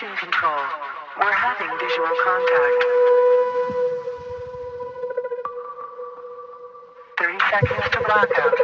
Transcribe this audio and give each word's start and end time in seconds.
Mission 0.00 0.16
control. 0.16 0.62
We're 1.18 1.32
having 1.32 1.66
visual 1.80 2.14
contact. 2.22 2.84
30 7.18 7.38
seconds 7.50 7.90
to 7.90 7.98
blackout. 8.06 8.54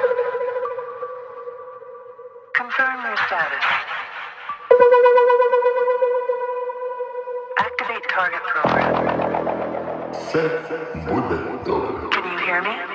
Confirm 2.55 3.03
your 3.03 3.17
status. 3.27 3.65
Activate 7.59 8.09
target 8.11 8.43
program. 8.47 8.95
Can 12.13 12.25
you 12.31 12.39
hear 12.47 12.63
me? 12.63 12.94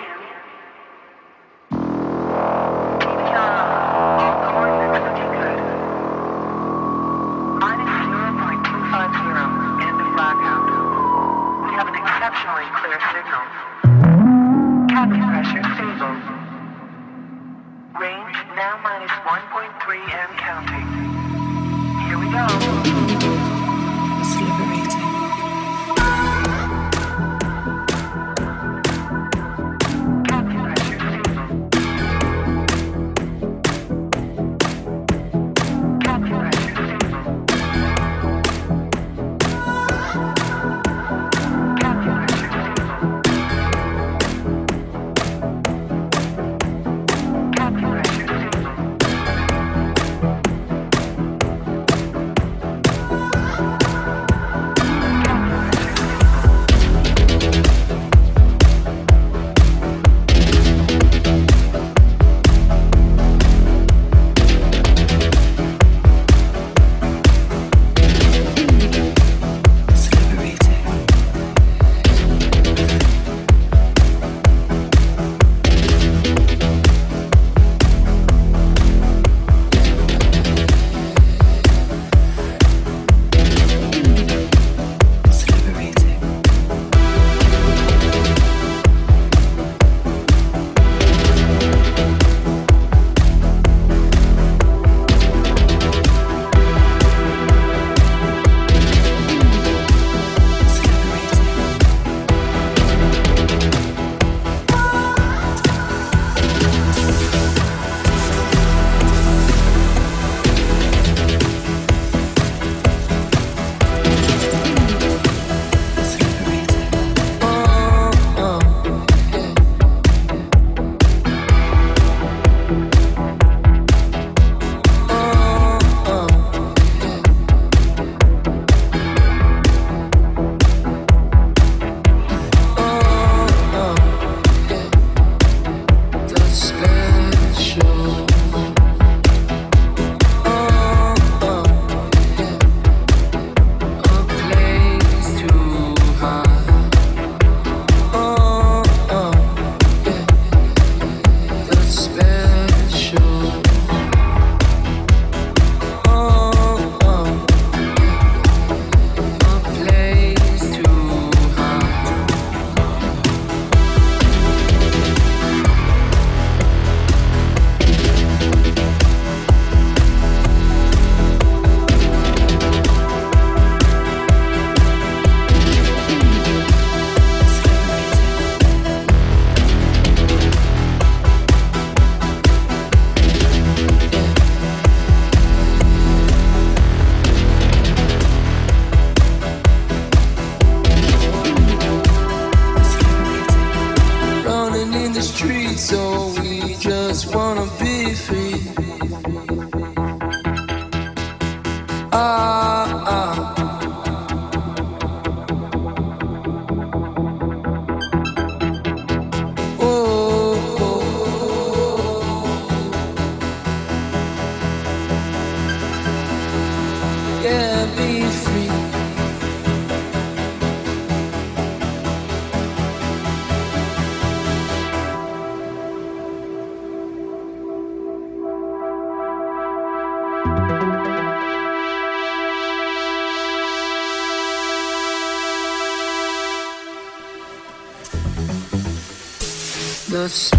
just 240.29 240.58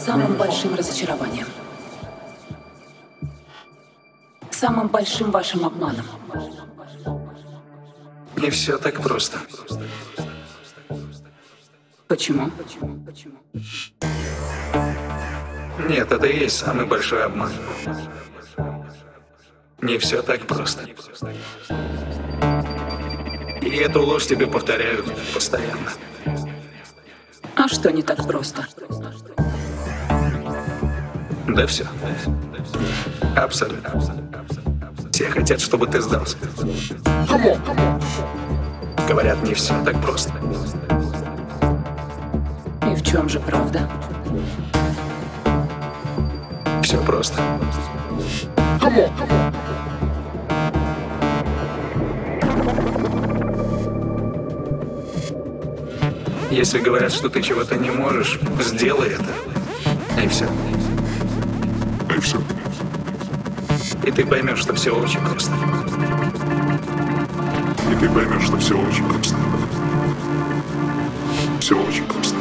самым 0.00 0.34
большим 0.34 0.74
разочарованием? 0.74 1.46
Самым 4.50 4.88
большим 4.88 5.30
вашим 5.30 5.64
обманом? 5.64 6.06
Не 8.36 8.50
все 8.50 8.78
так 8.78 9.00
просто. 9.00 9.38
Почему? 12.08 12.50
Нет, 15.88 16.12
это 16.12 16.26
и 16.26 16.38
есть 16.40 16.56
самый 16.56 16.86
большой 16.86 17.24
обман. 17.24 17.52
Не 19.82 19.98
все 19.98 20.22
так 20.22 20.46
просто. 20.46 20.86
И 23.62 23.76
эту 23.76 24.02
ложь 24.02 24.26
тебе 24.26 24.46
повторяют 24.46 25.06
постоянно. 25.34 25.90
А 27.54 27.68
что 27.68 27.92
не 27.92 28.02
так 28.02 28.26
просто? 28.26 28.66
Да 31.54 31.66
все. 31.66 31.84
Абсолютно. 33.36 34.00
Все 35.10 35.28
хотят, 35.28 35.60
чтобы 35.60 35.86
ты 35.86 36.00
сдался. 36.00 36.36
Говорят, 39.08 39.42
не 39.42 39.54
все 39.54 39.74
так 39.84 40.00
просто. 40.00 40.32
И 42.86 42.94
в 42.94 43.02
чем 43.04 43.28
же 43.28 43.40
правда? 43.40 43.88
Все 46.82 47.02
просто. 47.02 47.42
Если 56.50 56.80
говорят, 56.80 57.12
что 57.12 57.28
ты 57.28 57.42
чего-то 57.42 57.76
не 57.76 57.90
можешь, 57.90 58.38
сделай 58.60 59.10
это. 59.10 60.22
И 60.22 60.28
все. 60.28 60.46
И 62.20 62.22
все. 62.22 62.38
И 64.04 64.10
ты 64.10 64.26
поймешь, 64.26 64.58
что 64.58 64.74
все 64.74 64.94
очень 64.94 65.20
просто. 65.20 65.52
И 67.90 67.94
ты 67.98 68.10
поймешь, 68.10 68.42
что 68.44 68.58
все 68.58 68.78
очень 68.78 69.08
просто. 69.08 69.36
Все 71.60 71.82
очень 71.82 72.04
просто. 72.04 72.36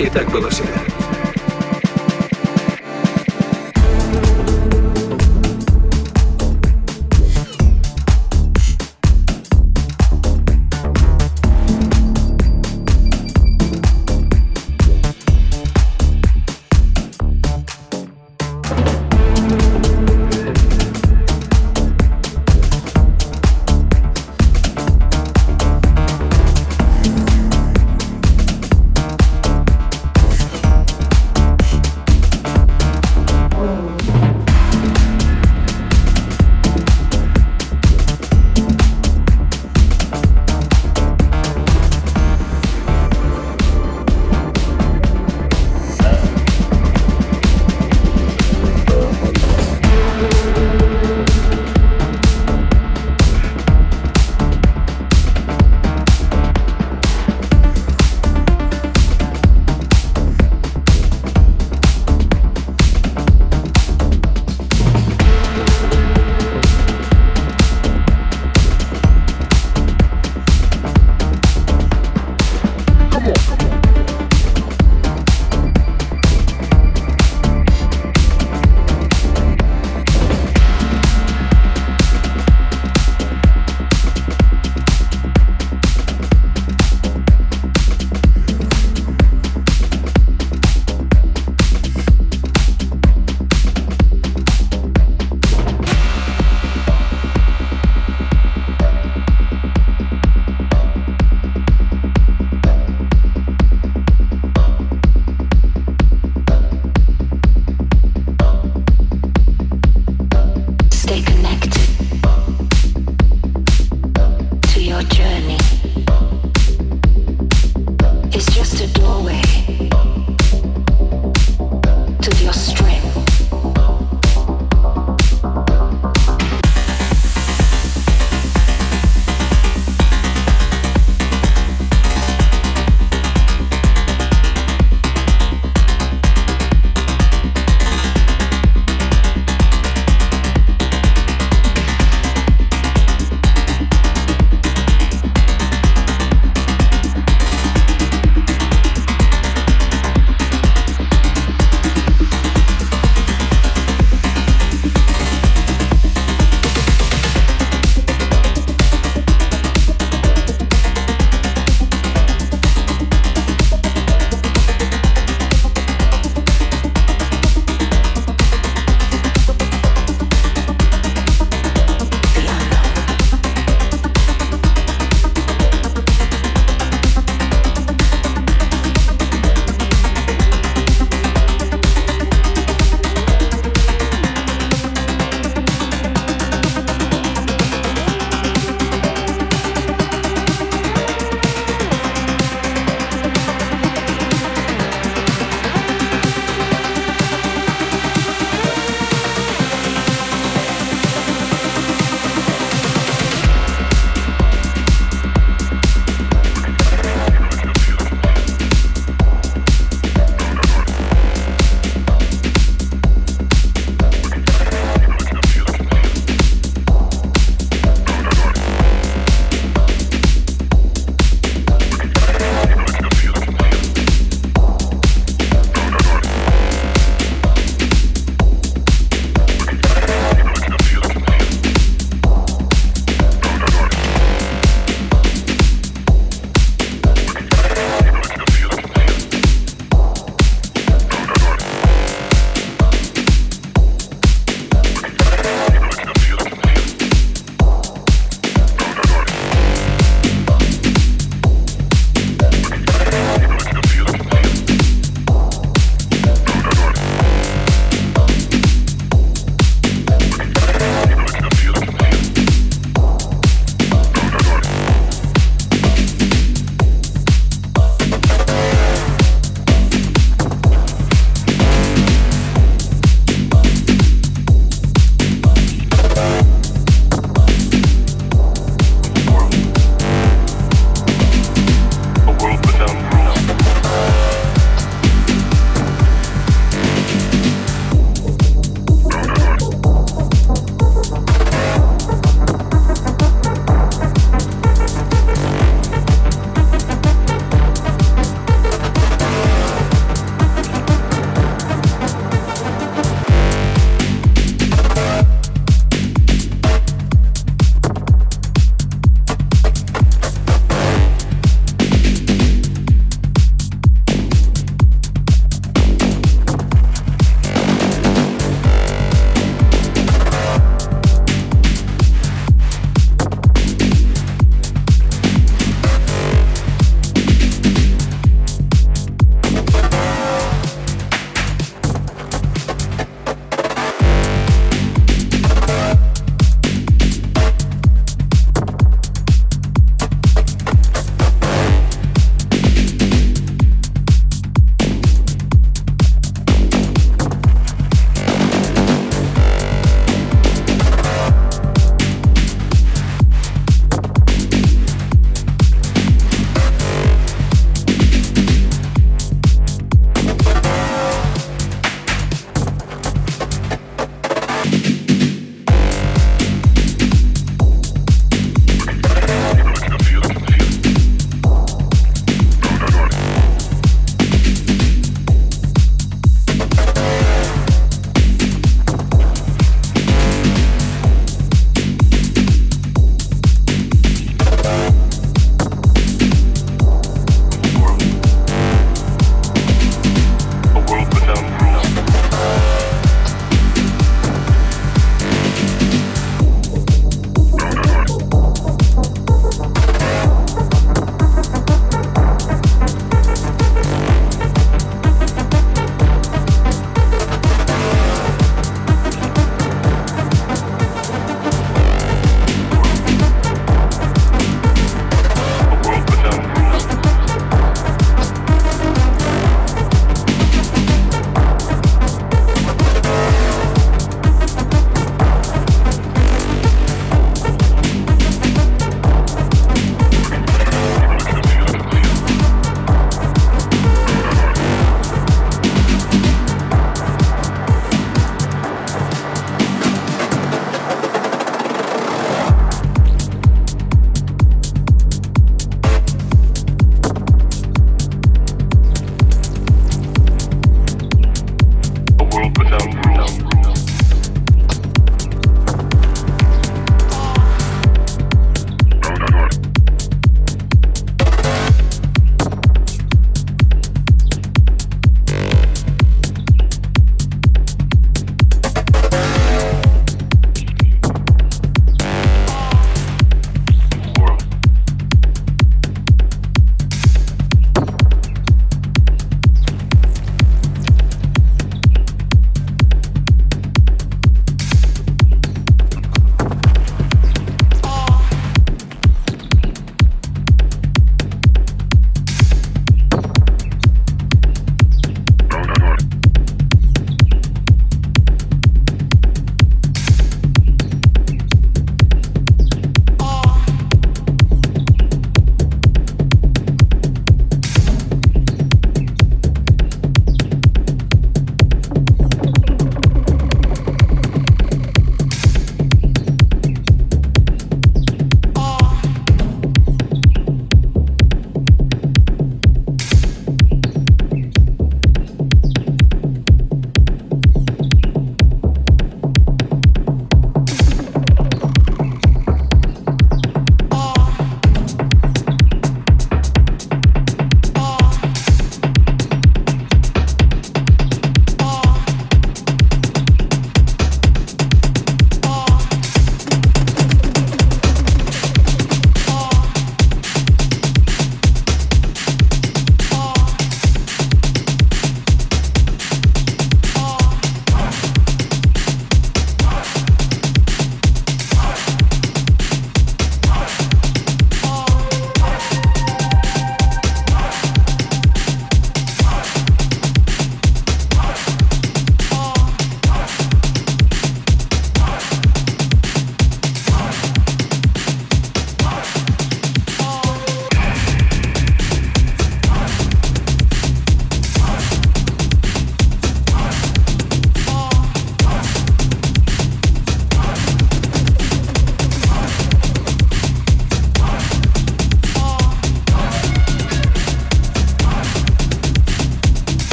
И 0.00 0.10
так 0.10 0.28
было 0.32 0.50
всегда. 0.50 0.95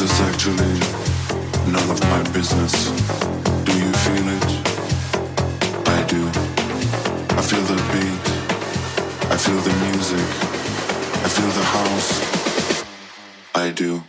This 0.00 0.12
is 0.12 0.20
actually 0.20 0.80
none 1.70 1.90
of 1.90 2.00
my 2.08 2.22
business. 2.32 2.72
Do 3.66 3.72
you 3.76 3.92
feel 3.92 4.28
it? 4.38 4.46
I 5.88 6.02
do. 6.08 6.26
I 7.36 7.42
feel 7.42 7.60
the 7.68 7.76
beat. 7.92 8.26
I 9.30 9.36
feel 9.36 9.60
the 9.60 9.74
music. 9.84 10.28
I 11.22 11.28
feel 11.28 11.50
the 11.50 11.66
house. 11.76 12.10
I 13.54 13.70
do. 13.72 14.02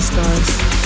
stars. 0.00 0.83